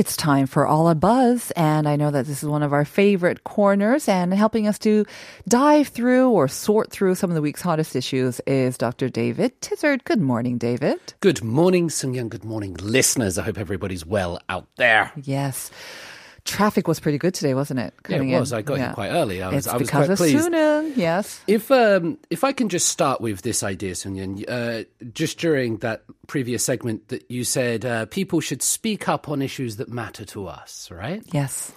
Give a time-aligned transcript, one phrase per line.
[0.00, 2.86] It's time for All a Buzz, and I know that this is one of our
[2.86, 4.08] favorite corners.
[4.08, 5.04] And helping us to
[5.46, 9.10] dive through or sort through some of the week's hottest issues is Dr.
[9.10, 10.04] David Tizard.
[10.04, 11.12] Good morning, David.
[11.20, 12.30] Good morning, Sungyang.
[12.30, 13.36] Good morning, listeners.
[13.36, 15.12] I hope everybody's well out there.
[15.22, 15.70] Yes.
[16.44, 17.94] Traffic was pretty good today, wasn't it?
[18.08, 18.52] Yeah, it was.
[18.52, 18.58] in?
[18.58, 18.84] I got Yeah.
[18.86, 19.42] here quite early.
[19.42, 20.96] I was, It's I was because quite of pleased.
[20.98, 21.40] Yes.
[21.46, 26.04] If um, if I can just start with this idea, Sunyan, uh, just during that
[26.26, 30.46] previous segment that you said uh, people should speak up on issues that matter to
[30.46, 31.22] us, right?
[31.32, 31.72] Yes.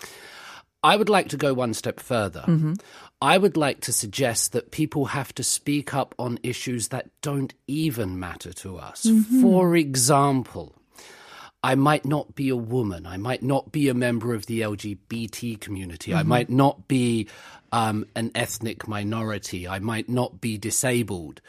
[0.84, 2.44] I would like to go one step further.
[3.22, 7.54] I would like to suggest that people have to speak up on issues that don't
[7.68, 9.08] even matter to us.
[9.40, 10.76] For example,
[11.64, 13.08] I might not be a woman.
[13.08, 16.14] I might not be a member of the LGBT community.
[16.14, 17.30] I might not be
[17.72, 19.68] um, an ethnic minority.
[19.68, 21.42] I might not be disabled.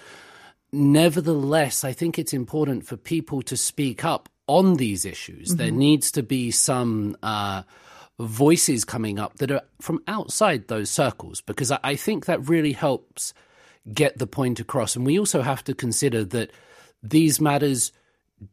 [0.73, 5.57] Nevertheless, I think it's important for people to speak up on these issues.
[5.57, 7.63] There needs to be some uh,
[8.19, 12.73] voices coming up that are from outside those circles because I, I think that really
[12.73, 13.35] helps
[13.93, 14.95] get the point across.
[14.95, 16.51] And we also have to consider that
[17.03, 17.93] these matters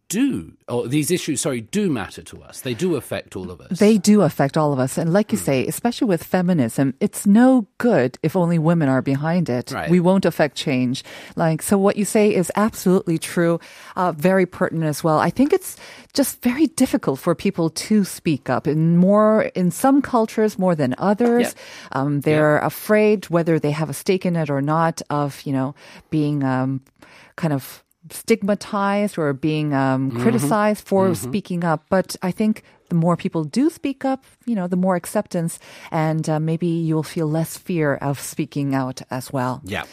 [0.09, 2.61] do, or these issues, sorry, do matter to us.
[2.61, 3.79] They do affect all of us.
[3.79, 4.97] They do affect all of us.
[4.97, 5.43] And like you Hmm.
[5.45, 9.71] say, especially with feminism, it's no good if only women are behind it.
[9.71, 9.89] Right.
[9.89, 11.03] We won't affect change.
[11.35, 13.59] Like, so what you say is absolutely true,
[13.95, 15.17] uh, very pertinent as well.
[15.19, 15.77] I think it's
[16.13, 20.93] just very difficult for people to speak up in more, in some cultures more than
[20.97, 21.55] others.
[21.93, 25.73] Um, they're afraid whether they have a stake in it or not of, you know,
[26.09, 26.81] being, um,
[27.37, 31.85] kind of stigmatized or being um, criticized for speaking up.
[31.89, 35.59] But I think the more people do speak up, you know, the more acceptance,
[35.91, 39.61] and uh, maybe you'll feel less fear of speaking out as well.
[39.63, 39.85] Yeah.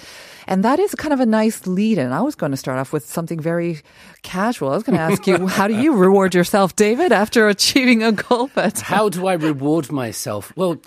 [0.49, 2.11] And that is kind of a nice lead in.
[2.11, 3.83] I was going to start off with something very
[4.23, 4.71] casual.
[4.71, 8.13] I was going to ask you, how do you reward yourself, David, after achieving a
[8.13, 8.51] goal?
[8.55, 10.53] But How do I reward myself?
[10.57, 10.81] Well,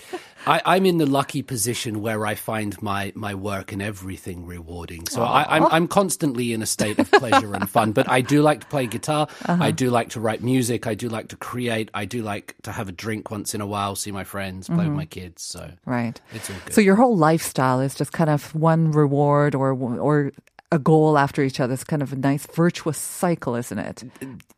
[0.47, 5.07] I, I'm in the lucky position where I find my, my work and everything rewarding.
[5.07, 7.91] So I, I'm, I'm constantly in a state of pleasure and fun.
[7.91, 9.27] But I do like to play guitar.
[9.45, 10.87] I do like to write music.
[10.87, 11.91] I do like to create.
[11.93, 14.85] I do like to have a drink once in a while, see my friends, play
[14.85, 15.43] with my kids.
[15.43, 16.19] So right.
[16.33, 16.73] it's all good.
[16.73, 20.31] So your whole lifestyle is just kind of one reward or or
[20.71, 21.73] a goal after each other.
[21.73, 24.03] It's kind of a nice virtuous cycle, isn't it?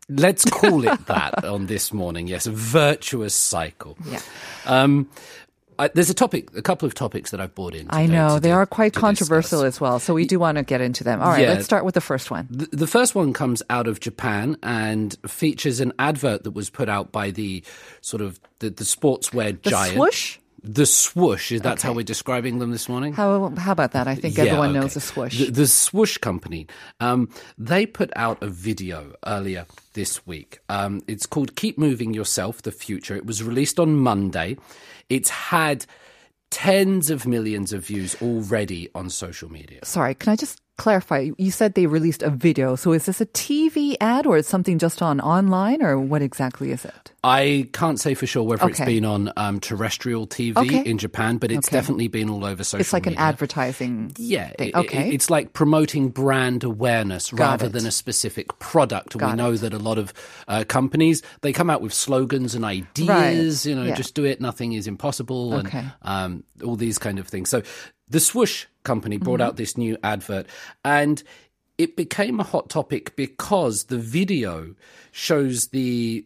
[0.09, 2.27] Let's call it that on this morning.
[2.27, 3.97] Yes, a virtuous cycle.
[4.05, 4.21] Yeah.
[4.65, 5.09] Um,
[5.83, 7.87] I, there's a topic, a couple of topics that I've brought in.
[7.89, 9.75] I know they di- are quite controversial discuss.
[9.75, 11.21] as well, so we do want to get into them.
[11.21, 11.49] All right, Yeah.
[11.53, 12.47] let's start with the first one.
[12.49, 16.89] The, the first one comes out of Japan and features an advert that was put
[16.89, 17.63] out by the
[18.01, 19.95] sort of the, the sportswear The giant.
[19.95, 20.37] swoosh.
[20.63, 21.51] The swoosh.
[21.51, 23.11] Is that how we're describing them this morning?
[23.13, 24.07] How how about that?
[24.07, 24.79] I think Yeah, everyone okay.
[24.79, 25.37] knows the swoosh.
[25.37, 26.67] The, the Swoosh Company.
[27.01, 30.59] Um, they put out a video earlier this week.
[30.69, 34.55] Um, it's called "Keep Moving Yourself: The Future." It was released on Monday.
[35.09, 35.85] It's had
[36.49, 39.79] tens of millions of views already on social media.
[39.83, 41.29] Sorry, can I just clarify?
[41.37, 44.79] You said they released a video, so is this a TV ad or is something
[44.79, 47.11] just on online, or what exactly is it?
[47.25, 50.83] I can't say for sure whether it's been on um, terrestrial TV Okay.
[50.89, 51.77] in Japan, but it's Okay.
[51.77, 54.11] definitely been all over social It's like an advertising.
[54.17, 54.69] Yeah, thing.
[54.69, 55.09] it- it- Okay.
[55.11, 57.71] it's like promoting brand awareness rather it.
[57.71, 59.15] than a specific product.
[59.15, 59.57] And we know it.
[59.61, 60.13] that a lot of
[60.49, 63.65] uh, companies they come out with slogans and ideas.
[63.65, 63.95] You know, Yeah.
[63.95, 64.41] just do it.
[64.41, 65.77] Nothing is impossible, Okay.
[65.79, 67.49] and um, all these kind of things.
[67.49, 67.61] So
[68.13, 69.47] the Swoosh company brought Mm-hmm.
[69.47, 70.45] out this new advert,
[70.85, 71.23] and
[71.79, 74.75] it became a hot topic because the video
[75.11, 76.25] shows the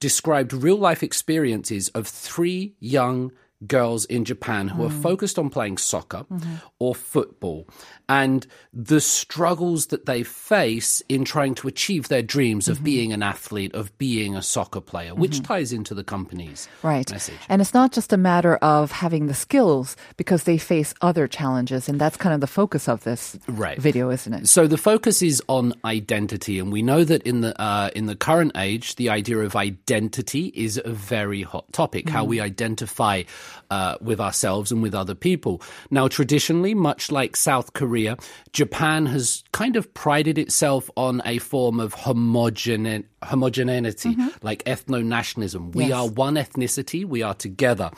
[0.00, 3.30] described real life experiences of three young
[3.66, 5.02] girls in Japan who are mm.
[5.02, 6.54] focused on playing soccer mm-hmm.
[6.78, 7.68] or football
[8.08, 12.84] and the struggles that they face in trying to achieve their dreams of mm-hmm.
[12.84, 15.44] being an athlete, of being a soccer player, which mm-hmm.
[15.44, 17.08] ties into the company's Right.
[17.08, 17.38] message.
[17.48, 21.88] And it's not just a matter of having the skills because they face other challenges.
[21.88, 23.78] And that's kind of the focus of this Right.
[23.78, 24.48] video, isn't it?
[24.48, 28.16] So the focus is on identity, and we know that in the uh, in the
[28.16, 32.08] current age, the idea of identity is a very hot topic.
[32.08, 32.28] How mm.
[32.28, 33.22] we identify
[33.70, 35.62] uh, with ourselves and with other people.
[35.90, 38.16] Now, traditionally, much like South Korea,
[38.52, 45.70] Japan has kind of prided itself on a form of homogene- homogeneity, like ethno nationalism.
[45.72, 45.92] We Yes.
[45.98, 47.90] are one ethnicity, we are together.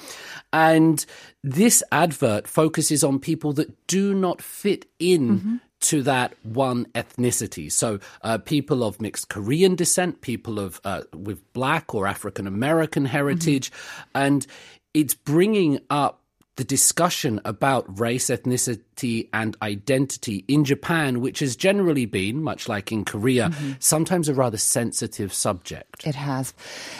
[0.53, 1.05] And
[1.43, 5.61] this advert focuses on people that do not fit in.
[5.87, 11.41] To that one ethnicity, so uh, people of mixed Korean descent, people of uh, with
[11.55, 13.73] Black or African American heritage,
[14.15, 14.47] and
[14.95, 16.23] it's bringing up
[16.57, 22.93] the discussion about race, ethnicity, and identity in Japan, which has generally been, much like
[22.93, 23.73] in Korea, mm-hmm.
[23.79, 26.07] sometimes a rather sensitive subject.
[26.07, 26.53] It has.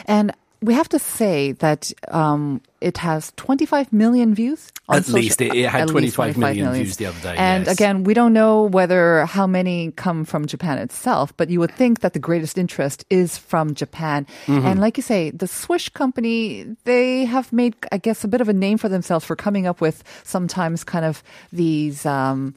[0.05, 4.71] And we have to say that um, it has 25 million views.
[4.89, 5.41] on At least.
[5.41, 7.75] It- it had at least 25 million views the other day, And yes.
[7.75, 11.99] again, we don't know whether how many come from Japan itself, but you would think
[12.01, 14.25] that the greatest interest is from Japan.
[14.47, 14.65] Mm-hmm.
[14.65, 18.49] And like you say, the Swish company, they have made, I guess, a bit of
[18.49, 22.05] a name for themselves for coming up with sometimes kind of these.
[22.05, 22.55] Um,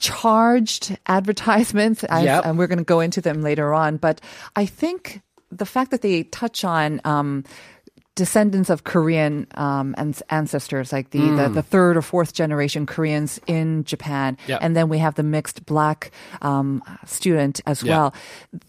[0.00, 2.46] charged advertisements Yep.
[2.46, 4.18] and we're going to go into them later on but
[4.56, 7.44] i think the fact that they touch on um,
[8.16, 13.40] descendants of Korean um, and ancestors, like the, the the third or fourth generation Koreans
[13.46, 14.58] in Japan, Yeah.
[14.60, 16.10] and then we have the mixed black
[16.42, 17.96] um, student as Yeah.
[17.96, 18.14] well.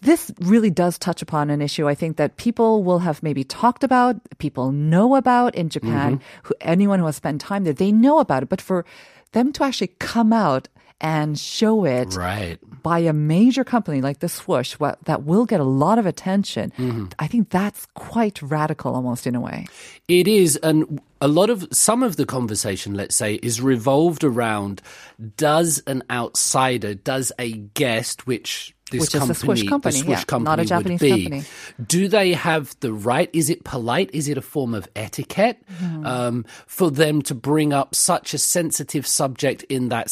[0.00, 3.84] This really does touch upon an issue I think that people will have maybe talked
[3.84, 6.20] about, people know about in Japan.
[6.44, 8.84] Who, anyone who has spent time there, they know about it, but for
[9.32, 10.68] them to actually come out
[11.02, 12.58] and show it Right.
[12.82, 16.72] by a major company like the Swoosh what, that will get a lot of attention,
[16.78, 17.06] mm-hmm.
[17.18, 19.66] I think that's quite radical almost in a way.
[20.08, 24.80] It is, and a lot of some of the conversation, let's say, is revolved around
[25.36, 30.18] does an outsider, does a guest, which this Which is the company, Swish company, Swish
[30.18, 31.42] yeah, company not a Japanese company.
[31.86, 33.30] Do they have the right?
[33.32, 34.10] Is it polite?
[34.12, 36.06] Is it a form of etiquette Hmm.
[36.06, 40.08] um, for them to bring up such a sensitive subject in that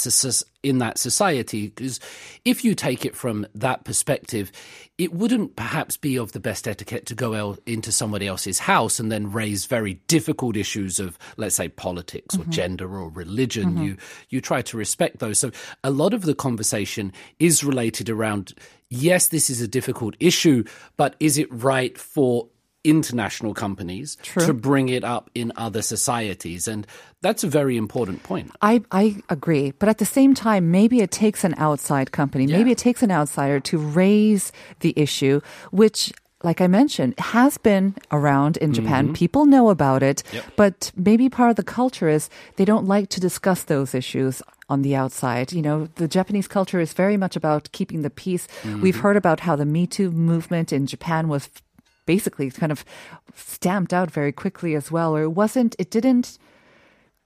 [0.63, 1.69] in that society?
[1.69, 2.01] Because
[2.45, 4.51] if you take it from that perspective,
[4.99, 9.01] it wouldn't perhaps be of the best etiquette to go el- into somebody else's house
[9.01, 13.77] and then raise very difficult issues of, let's say, politics or gender or religion.
[13.83, 13.97] You
[14.29, 15.39] you try to respect those.
[15.39, 15.51] So
[15.85, 18.55] a lot of the conversation is related around.
[18.91, 20.65] Yes, this is a difficult issue,
[20.97, 22.49] but is it right for
[22.83, 26.67] international companies to bring it up in other societies?
[26.67, 26.87] And
[27.23, 28.51] that's a very important point.
[28.63, 29.73] I, I agree.
[29.73, 33.13] But at the same time, maybe it takes an outside company, maybe it takes an
[33.13, 34.51] outsider to raise
[34.81, 35.41] the issue,
[35.71, 39.05] which like I mentioned, has been around in Japan.
[39.05, 39.13] Mm-hmm.
[39.13, 40.23] People know about it,
[40.57, 44.83] but maybe part of the culture is they don't like to discuss those issues on
[44.83, 45.53] the outside.
[45.53, 48.49] You know, the Japanese culture is very much about keeping the peace.
[48.81, 51.51] We've heard about how the Me Too movement in Japan was
[52.07, 52.85] basically kind of
[53.35, 56.39] stamped out very quickly as well, or it wasn't, it didn't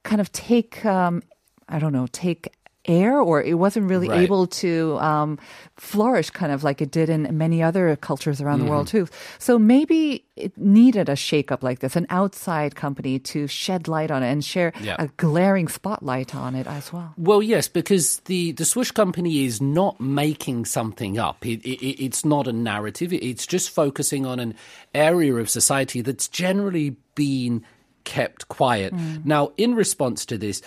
[0.03, 1.23] kind of take um,
[1.69, 2.53] I don't know take
[2.87, 4.21] air or it wasn't really Right.
[4.23, 5.39] able to um,
[5.77, 9.05] flourish kind of like it did in many other cultures around the world Mm-hmm.
[9.07, 14.11] too so maybe it needed a shakeup like this an outside company to shed light
[14.11, 14.97] on it and share Yeah.
[14.99, 19.61] a glaring spotlight on it as well Well, yes, because the, the Swish company is
[19.61, 21.47] not making something up.
[21.47, 23.13] It, it, it's not a narrative.
[23.13, 24.55] It's just focusing on an
[24.95, 27.65] area of society that's generally been
[28.05, 28.93] kept quiet.
[29.25, 30.63] Now, in response to this,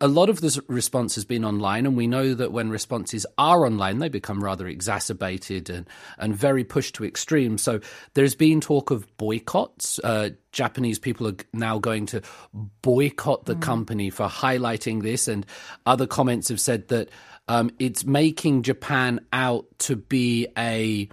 [0.00, 3.64] a lot of the response has been online, and we know that when responses are
[3.64, 5.88] online, they become rather exacerbated and,
[6.18, 7.62] and very pushed to extremes.
[7.62, 7.80] So
[8.14, 9.98] there's been talk of boycotts.
[10.02, 12.22] Uh, Japanese people are now going to
[12.82, 15.46] boycott the company for highlighting this, and
[15.86, 17.08] other comments have said that
[17.48, 21.08] um, it's making Japan out to be a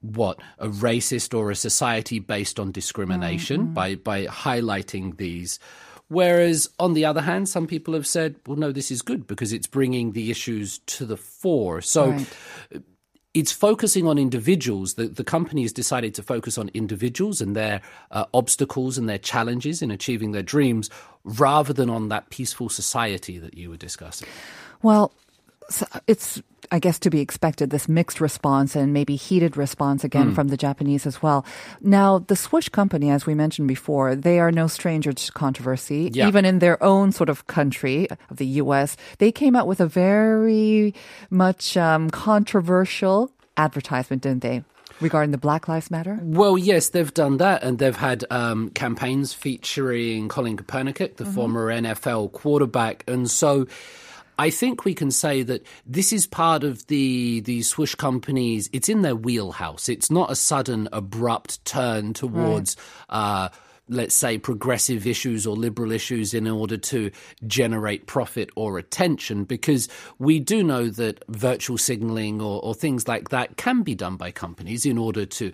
[0.00, 5.58] what a racist or a society based on discrimination by by highlighting these
[6.08, 9.52] whereas on the other hand some people have said well no this is good because
[9.52, 12.26] it's bringing the issues to the fore so Right.
[13.32, 14.94] it's focusing on individuals.
[14.94, 17.80] The, the company has decided to focus on individuals and their
[18.10, 20.90] uh, obstacles and their challenges in achieving their dreams
[21.22, 24.28] rather than on that peaceful society that you were discussing.
[24.82, 25.12] Well,
[26.08, 26.42] it's,
[26.72, 30.56] I guess, to be expected, this mixed response and maybe heated response again from the
[30.56, 31.44] Japanese as well.
[31.80, 36.10] Now, the Swish company, as we mentioned before, they are no stranger to controversy.
[36.12, 36.28] Yeah.
[36.28, 39.86] Even in their own sort of country of the U.S., they came out with a
[39.86, 40.94] very
[41.28, 44.62] much um, controversial advertisement, didn't they?
[45.00, 46.18] Regarding the Black Lives Matter?
[46.22, 51.68] Well, yes, they've done that, and they've had um, campaigns featuring Colin Kaepernick, the former
[51.68, 53.66] NFL quarterback, and so.
[54.40, 58.70] I think we can say that this is part of the the Swish companies.
[58.72, 59.90] It's in their wheelhouse.
[59.90, 62.74] It's not a sudden, abrupt turn towards
[63.10, 63.50] uh,
[63.90, 67.10] let's say, progressive issues or liberal issues in order to
[67.46, 73.28] generate profit or attention, because we do know that virtual signaling or, or things like
[73.30, 75.52] that can be done by companies in order to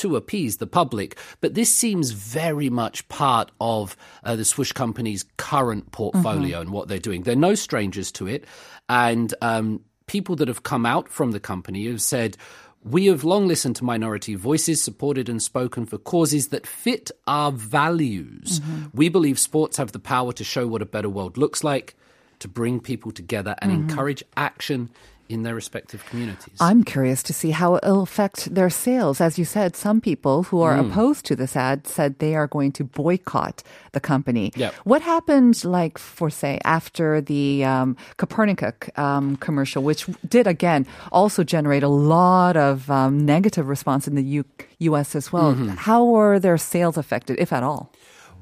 [0.00, 1.16] to appease the public.
[1.40, 6.88] But this seems very much part of uh, the Swish company's current portfolio and what
[6.88, 7.22] they're doing.
[7.22, 8.44] They're no strangers to it.
[8.88, 12.36] And um, people that have come out from the company have said,
[12.82, 17.52] we have long listened to minority voices, supported and spoken for causes that fit our
[17.52, 18.60] values.
[18.94, 21.94] We believe sports have the power to show what a better world looks like,
[22.38, 24.88] to bring people together and encourage action
[25.30, 26.56] in their respective communities.
[26.60, 29.20] I'm curious to see how it'll affect their sales.
[29.20, 30.90] As you said, some people who are Mm.
[30.90, 34.52] opposed to this ad said they are going to boycott the company.
[34.56, 34.74] Yep.
[34.84, 41.44] What happened, like, for say, after the um, Kaepernick um, commercial, which did again also
[41.44, 44.44] generate a lot of um, negative response in the U-
[44.90, 45.14] U.S.
[45.14, 45.54] as well?
[45.54, 45.68] Mm-hmm.
[45.88, 47.92] How were their sales affected, if at all?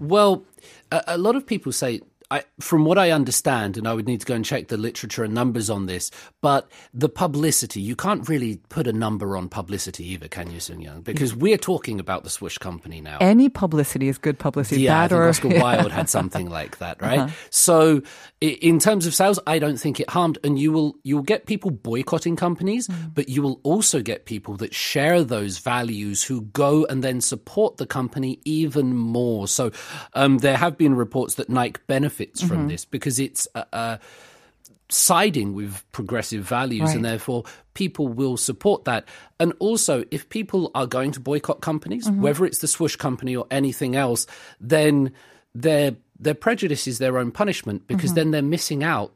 [0.00, 0.45] Well,
[0.92, 4.20] a, a lot of people say, I, from what I understand, and I would need
[4.20, 6.11] to go and check the literature and numbers on this,
[6.42, 10.82] but the publicity, you can't really put a number on publicity either, can you, Sun
[10.82, 11.00] Young?
[11.00, 13.16] Because we're talking about the Swish company now.
[13.23, 14.82] Any publicity is good publicity.
[14.82, 17.30] Yeah, I bad think or Oscar Wilde had something like that, right?
[17.49, 18.02] So,
[18.42, 21.70] in terms of sales, I don't think it harmed, and you will you'll get people
[21.70, 27.02] boycotting companies, but you will also get people that share those values who go and
[27.02, 29.49] then support the company even more.
[29.49, 29.70] So,
[30.12, 33.97] um, there have been reports that Nike benefits from this because it's uh, uh,
[34.91, 36.97] siding with progressive values, Right.
[36.97, 37.45] and therefore
[37.75, 39.07] people will support that.
[39.39, 43.47] And also, if people are going to boycott companies, whether it's the swoosh company or
[43.51, 44.27] anything else,
[44.61, 45.13] then
[45.55, 49.13] their their prejudice is their own punishment because then they're missing out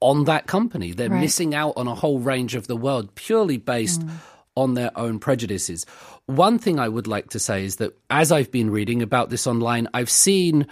[0.00, 0.92] on that company.
[0.92, 1.20] They're Right.
[1.20, 4.02] missing out on a whole range of the world purely based
[4.56, 5.86] on their own prejudices.
[6.26, 9.46] One thing I would like to say is that as I've been reading about this
[9.46, 10.66] online, I've seen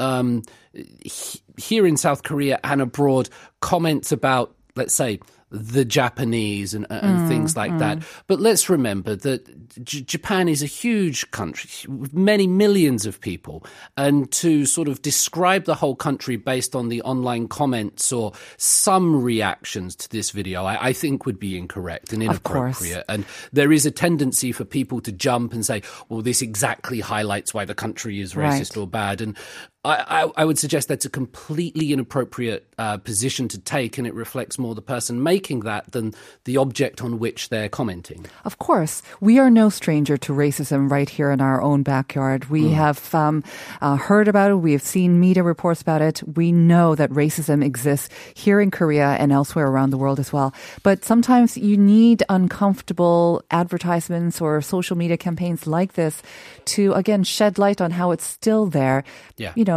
[0.00, 0.42] um,
[0.72, 3.28] he- here in South Korea and abroad
[3.60, 5.20] comments about, let's say,
[5.52, 8.04] the Japanese and, and things like that.
[8.28, 13.66] But let's remember that J- Japan is a huge country with many millions of people.
[13.96, 19.24] And to sort of describe the whole country based on the online comments or some
[19.24, 23.04] reactions to this video, I, I think would be incorrect and inappropriate.
[23.08, 27.52] And there is a tendency for people to jump and say, well, this exactly highlights
[27.52, 28.82] why the country is racist Right.
[28.82, 29.20] or bad.
[29.20, 29.36] And
[29.82, 34.12] I, I, I would suggest that's a completely inappropriate uh, position to take, and it
[34.12, 36.12] reflects more the person making that than
[36.44, 38.26] the object on which they're commenting.
[38.44, 42.50] Of course, we are no stranger to racism right here in our own backyard.
[42.50, 43.42] We have um,
[43.80, 44.56] uh, heard about it.
[44.56, 46.22] We have seen media reports about it.
[46.36, 50.52] We know that racism exists here in Korea and elsewhere around the world as well.
[50.82, 56.22] But sometimes you need uncomfortable advertisements or social media campaigns like this
[56.66, 59.04] to, again, shed light on how it's still there.
[59.38, 59.52] Yeah.
[59.56, 59.69] You know,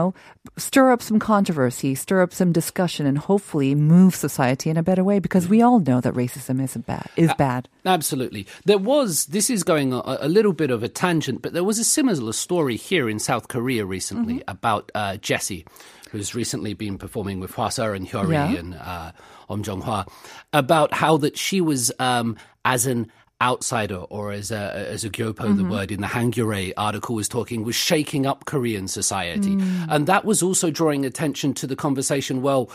[0.58, 5.04] stir up some controversy, stir up some discussion, and hopefully move society in a better
[5.04, 7.08] way because we all know that racism is bad.
[7.16, 7.68] Is bad.
[7.86, 8.46] Absolutely.
[8.66, 11.80] There was, this is going a, a little bit of a tangent, but there was
[11.80, 15.66] a similar story here in South Korea recently about uh, Jessie,
[16.12, 18.60] who's recently been performing with Hwasa and Hyori Yeah.
[18.60, 19.12] and uh,
[19.50, 20.08] Om Jong Hwa,
[20.54, 23.12] about how that she was, um, as an
[23.44, 25.70] outsider or as a, as a gyopo, the mm-hmm.
[25.70, 29.56] word in the Hankyoreh article was talking, was shaking up Korean society.
[29.56, 29.88] Mm.
[29.90, 32.72] And that was also drawing attention to the conversation, well,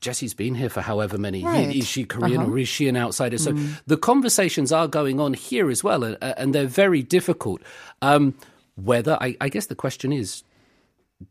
[0.00, 1.68] Jesse's been here for however many Right.
[1.68, 1.84] years.
[1.84, 2.50] Is she Korean uh-huh.
[2.50, 3.38] or is she an outsider?
[3.38, 3.80] So mm.
[3.86, 7.62] the conversations are going on here as well, and, and they're very difficult.
[8.02, 8.34] Um,
[8.74, 10.42] whether, I, I guess the question is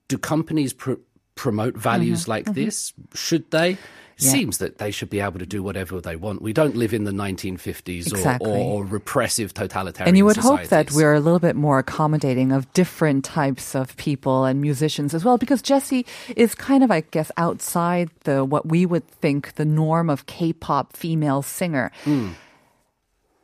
[0.08, 1.04] do companies pr-
[1.36, 2.32] promote values mm-hmm.
[2.32, 2.64] like mm-hmm.
[2.64, 2.94] this?
[3.14, 3.78] Should they?
[4.22, 6.42] Seems that they should be able to do whatever they want.
[6.42, 8.52] We don't live in the 1950s or, Exactly.
[8.52, 12.52] or, or repressive totalitarian And you would hope that we're a little bit more accommodating
[12.52, 17.02] of different types of people and musicians as well, because Jesse is kind of, I
[17.02, 21.92] guess, outside the what we would think the norm of K-pop female singer.
[22.04, 22.30] Hmm.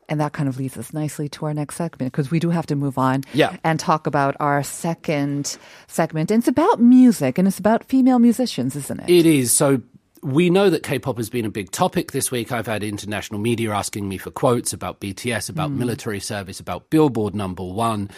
[0.10, 2.66] And that kind of leads us nicely to our next segment because we do have
[2.68, 3.58] to move on Yeah.
[3.66, 5.58] and talk about our second
[5.88, 6.32] segment.
[6.32, 9.10] And it's about music and it's about female musicians, isn't it?
[9.10, 9.52] It is.
[9.52, 9.82] So
[10.22, 12.52] we know that K-pop has been a big topic this week.
[12.52, 17.36] I've had international media asking me for quotes about BTS, about military service, about Billboard
[17.36, 18.10] number one.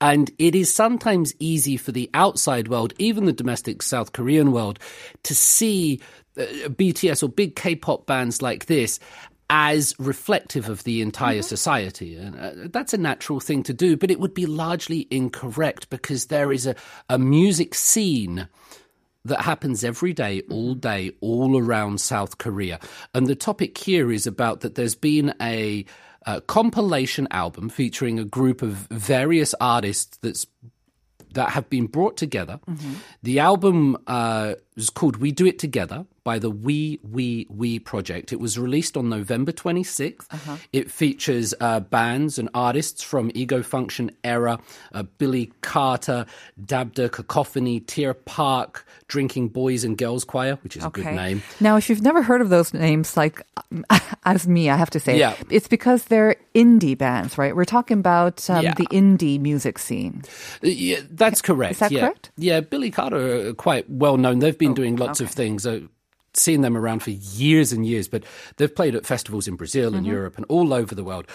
[0.00, 4.78] And it is sometimes easy for the outside world, even the domestic South Korean world,
[5.22, 6.00] to see
[6.36, 9.00] uh, BTS or big K-pop bands like this
[9.48, 12.16] as reflective of the entire society.
[12.16, 16.26] And uh, that's a natural thing to do, but it would be largely incorrect because
[16.26, 16.74] there is a,
[17.08, 18.48] a music scene
[19.26, 22.78] that happens every day, all day, all around South Korea.
[23.14, 25.84] And the topic here is about that there's been a,
[26.26, 30.46] uh compilation album featuring a group of various artists that's
[31.34, 32.58] that have been brought together.
[33.22, 38.32] The album uh, is called We Do It Together by the We We We Project.
[38.32, 40.26] It was released on November 26th.
[40.72, 44.58] It features uh, bands and artists from Ego Function Error,
[44.92, 46.26] uh, Billy Carter,
[46.60, 51.44] Dabda, Cacophony, Tier Park, Drinking Boys and Girls Choir, which is a good name.
[51.60, 53.40] Now, if you've never heard of those names, like
[54.24, 55.36] as me, I have to say, Yeah.
[55.48, 57.54] it's because they're indie bands, right?
[57.54, 58.74] We're talking about um, Yeah.
[58.74, 60.24] the indie music scene.
[60.60, 61.74] Uh, Yeah, that's correct.
[61.74, 62.00] Is that yeah.
[62.00, 62.32] correct?
[62.36, 64.40] Yeah, Billy Carter are quite well known.
[64.40, 65.64] They've been doing lots of things.
[65.64, 65.82] Uh,
[66.38, 68.24] seen them around for years and years, but
[68.56, 71.26] they've played at festivals in Brazil and Europe and all over the world.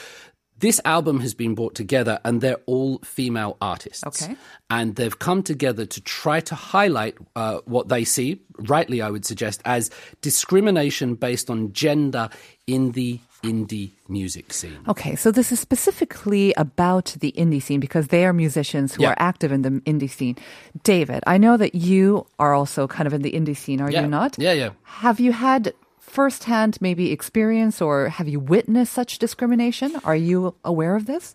[0.60, 4.06] This album has been brought together and they're all female artists.
[4.06, 4.36] Okay.
[4.70, 9.26] And they've come together to try to highlight uh, what they see, rightly, I would
[9.26, 9.90] suggest, as
[10.22, 12.30] discrimination based on gender
[12.68, 14.80] in the indie music scene.
[14.88, 19.10] Okay, so this is specifically about the indie scene because they are musicians who Yeah.
[19.12, 20.36] are active in the indie scene.
[20.84, 24.02] David, I know that you are also kind of in the indie scene, are Yeah.
[24.02, 24.38] you not?
[24.38, 24.70] Yeah, yeah.
[24.84, 29.94] Have you had firsthand maybe experience or have you witnessed such discrimination?
[30.04, 31.34] Are you aware of this?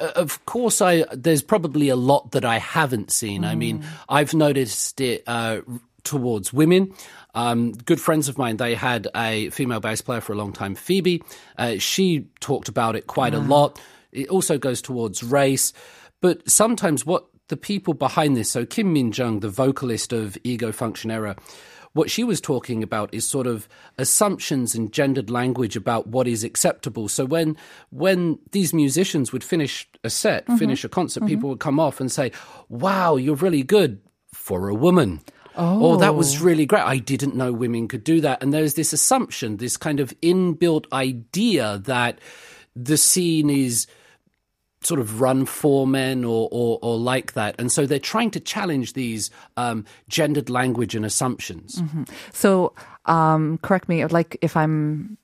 [0.00, 5.00] of course i there's probably a lot that i haven't seen i mean i've noticed
[5.00, 5.60] it uh,
[6.04, 6.92] towards women
[7.34, 10.74] um, good friends of mine they had a female bass player for a long time
[10.74, 11.22] phoebe.
[11.56, 13.80] Uh, she talked about it quite a lot.
[14.12, 15.72] It also goes towards race.
[16.20, 20.70] But sometimes what the people behind this so kim min jung the vocalist of ego
[20.70, 21.34] function error
[21.94, 23.68] what she was talking about is sort of
[23.98, 27.08] assumptions and gendered language about what is acceptable.
[27.08, 27.56] So when
[27.90, 32.12] when these musicians would finish a set, finish a concert, people would come off and
[32.12, 32.30] say,
[32.68, 34.00] "Wow, you're really good
[34.32, 35.20] for a woman."
[35.58, 35.96] Oh.
[35.96, 36.84] that was really great.
[36.84, 38.42] I didn't know women could do that.
[38.42, 42.20] And there's this assumption, this kind of inbuilt idea that
[42.76, 43.86] the scene is
[44.80, 47.56] sort of run for men or, or, or like that.
[47.58, 51.82] And so they're trying to challenge these um, gendered language and assumptions.
[52.32, 52.74] So,
[53.06, 55.18] um, correct me, like if I'm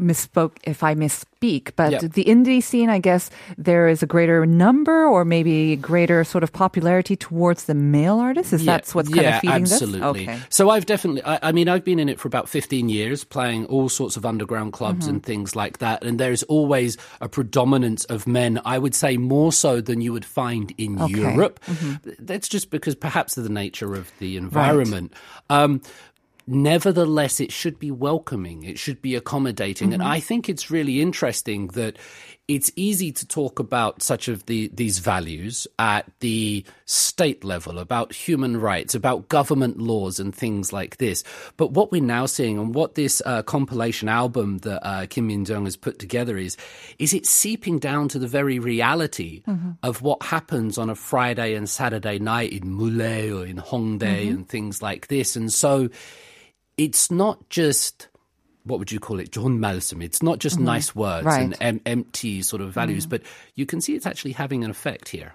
[0.00, 1.98] misspoke, if I misspeak, but Yeah.
[2.00, 6.52] the indie scene, I guess there is a greater number or maybe greater sort of
[6.52, 8.52] popularity towards the male artists.
[8.52, 10.26] Is Yeah, that what's kind yeah, of feeding absolutely.
[10.26, 10.34] this?
[10.36, 10.42] Okay.
[10.50, 13.64] So I've definitely, I, I mean, I've been in it for about 15 years, playing
[13.66, 15.14] all sorts of underground clubs Mm-hmm.
[15.14, 16.04] and things like that.
[16.04, 20.24] And there's always a predominance of men, I would say more so than you would
[20.26, 21.14] find in Okay.
[21.14, 21.34] Mm-hmm.
[21.36, 21.60] Europe.
[22.18, 25.12] That's just because perhaps of the nature of the environment.
[25.48, 25.80] Um,
[26.46, 28.62] Nevertheless, it should be welcoming.
[28.62, 29.92] It should be accommodating.
[29.92, 31.96] And I think it's really interesting that
[32.46, 38.12] it's easy to talk about such of the, these values at the state level, about
[38.12, 41.24] human rights, about government laws and things like this.
[41.56, 45.44] But what we're now seeing and what this uh, compilation album that uh, Kim Min
[45.44, 46.56] Jung has put together is,
[47.00, 49.42] is it seeping down to the very reality
[49.82, 54.48] of what happens on a Friday and Saturday night in Mullae or in Hongdae and
[54.48, 55.34] things like this.
[55.34, 55.88] And so
[56.76, 58.08] it's not just
[58.64, 59.30] what would you call it?
[59.30, 60.02] John Malsum.
[60.02, 61.40] It's not just nice words Right.
[61.42, 63.22] and em- empty sort of values, but
[63.54, 65.34] you can see it's actually having an effect here.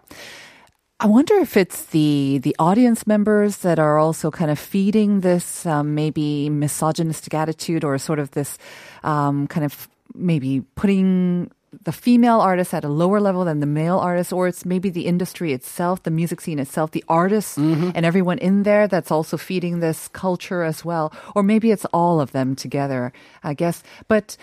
[1.00, 5.66] I wonder if it's the the audience members that are also kind of feeding this
[5.66, 8.58] um, maybe misogynistic attitude or sort of this
[9.04, 11.50] um, kind of maybe putting
[11.84, 15.08] the female artist at a lower level than the male artist, or it's maybe the
[15.08, 17.92] industry itself, the music scene itself, the artists mm-hmm.
[17.96, 21.12] and everyone in there that's also feeding this culture as well.
[21.36, 23.12] Or maybe it's all of them together,
[23.44, 23.84] I guess.
[24.08, 24.38] But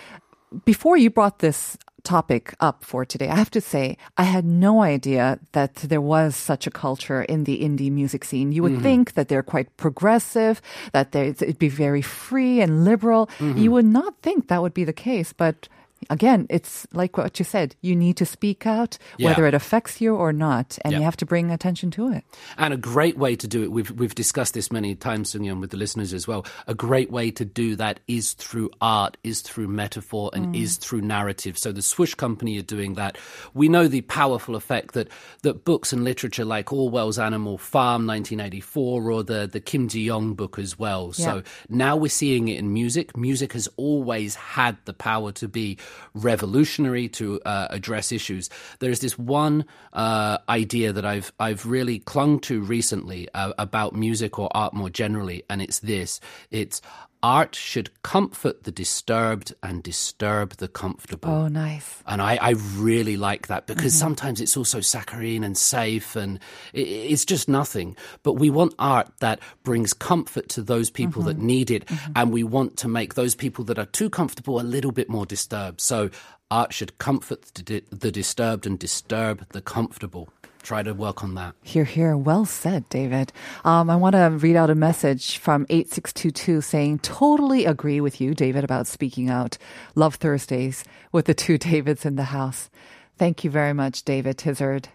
[0.64, 4.83] before you brought this topic up for today, I have to say, I had no
[4.83, 8.51] idea that there was such a culture in the indie music scene.
[8.53, 8.83] You would mm-hmm.
[8.83, 13.27] think that they're quite progressive, that it'd be very free and liberal.
[13.38, 13.59] Mm-hmm.
[13.59, 15.68] You would not think that would be the case, but
[16.11, 17.75] again, it's like what you said.
[17.81, 19.31] You need to speak out, Yeah.
[19.31, 20.99] whether it affects you or not, and Yeah.
[20.99, 22.25] you have to bring attention to it.
[22.57, 25.71] And a great way to do it, we've, we've discussed this many times, Sunyeon, with
[25.71, 26.47] the listeners as well.
[26.67, 30.63] A great way to do that is through art, is through metaphor, and mm.
[30.63, 31.59] is through narrative.
[31.59, 33.19] So the Swish Company are doing that.
[33.55, 35.09] We know the powerful effect that,
[35.43, 40.59] that books and literature like Orwell's Animal Farm 1984 or the, the Kim Ji-young book
[40.59, 41.13] as well.
[41.13, 43.17] So now we're seeing it in music.
[43.17, 45.79] Music has always had the power to be
[46.14, 48.51] revolutionary, to uh, address issues.
[48.79, 54.38] There's this one uh, idea that I've I've really clung to recently uh, about music
[54.38, 56.20] or art more generally, and it's this:
[56.51, 56.81] it's
[57.22, 61.31] art should comfort the disturbed and disturb the comfortable.
[61.31, 62.02] Oh, nice.
[62.07, 64.07] And I, I really like that because mm-hmm.
[64.07, 66.38] sometimes it's also saccharine and safe and
[66.74, 67.96] i it's just nothing.
[68.22, 71.46] But we want art that brings comfort to those people that mm-hmm.
[71.46, 71.87] need it.
[71.87, 72.12] Mm-hmm.
[72.16, 75.26] And we want to make those people that are too comfortable a little bit more
[75.26, 75.81] disturbed.
[75.81, 76.11] So
[76.50, 80.28] art should comfort the, the disturbed and disturb the comfortable.
[80.68, 81.54] Try to work on that.
[81.62, 82.14] Here, here.
[82.14, 83.33] Well said, David.
[83.64, 88.35] Um, I want to read out a message from 8622 saying, totally agree with you,
[88.35, 89.57] David, about speaking out.
[89.94, 92.68] Love Thursdays with the two Davids in the house.
[93.16, 94.90] Thank you very much, David Tizard.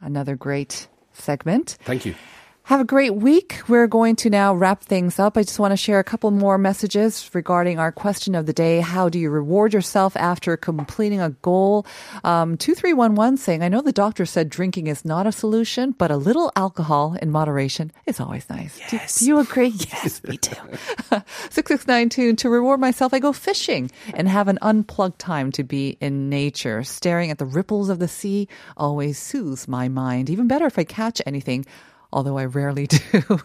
[0.00, 1.76] Another great segment.
[1.82, 2.14] Thank you.
[2.66, 3.60] Have a great week.
[3.68, 5.36] We're going to now wrap things up.
[5.36, 8.80] I just want to share a couple more messages regarding our question of the day.
[8.80, 11.86] How do you reward yourself after completing a goal?
[12.24, 16.16] Um, 2311 saying, I know the doctor said drinking is not a solution, but a
[16.16, 18.80] little alcohol in moderation is always nice.
[18.90, 19.14] Yes.
[19.14, 19.72] Do, do you agree?
[19.86, 20.56] Yes, me too.
[21.50, 26.28] 6692, to reward myself, I go fishing and have an unplugged time to be in
[26.28, 26.82] nature.
[26.82, 30.28] Staring at the ripples of the sea always soothes my mind.
[30.30, 31.64] Even better if I catch anything
[32.12, 33.40] although I rarely do.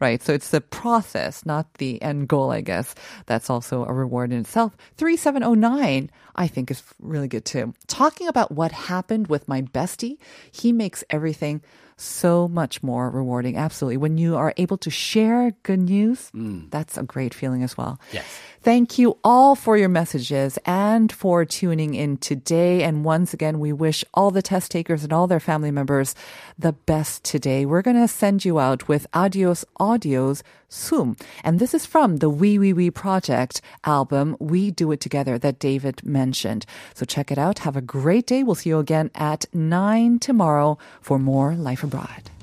[0.00, 0.22] right.
[0.22, 2.94] So it's the process, not the end goal, I guess.
[3.26, 4.76] That's also a reward in itself.
[4.96, 7.74] 3709, I think is really good too.
[7.86, 10.18] Talking about what happened with my bestie,
[10.50, 11.62] he makes everything
[12.00, 13.56] so much more rewarding.
[13.56, 13.96] Absolutely.
[13.96, 16.70] When you are able to share good news, mm.
[16.70, 18.00] that's a great feeling as well.
[18.12, 18.24] Yes.
[18.60, 22.82] Thank you all for your messages and for tuning in today.
[22.82, 26.14] And once again, we wish all the test takers and all their family members
[26.58, 27.64] the best today.
[27.64, 31.16] We're going to send you out with Adios Audio's Sum.
[31.42, 35.58] And this is from the We We We Project album, We Do It Together, that
[35.58, 36.66] David mentioned.
[36.94, 37.60] So check it out.
[37.60, 38.42] Have a great day.
[38.42, 42.37] We'll see you again at 9 tomorrow for more Life Abroad.